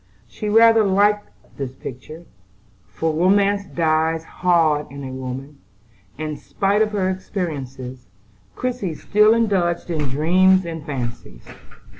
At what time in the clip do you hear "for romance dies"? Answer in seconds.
2.87-4.23